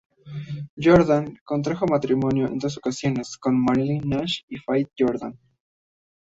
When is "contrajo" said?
1.45-1.85